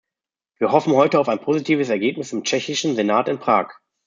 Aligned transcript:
Wir 0.57 0.71
hoffen 0.71 0.95
heute 0.95 1.19
auf 1.19 1.29
ein 1.29 1.37
positives 1.37 1.89
Ergebnis 1.89 2.33
im 2.33 2.43
tschechischen 2.43 2.95
Senat 2.95 3.29
in 3.29 3.37
Prag. 3.37 3.67